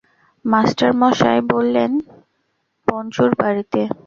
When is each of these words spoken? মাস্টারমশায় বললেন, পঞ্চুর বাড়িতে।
মাস্টারমশায় 0.45 1.41
বললেন, 1.51 1.91
পঞ্চুর 2.87 3.31
বাড়িতে। 3.39 3.81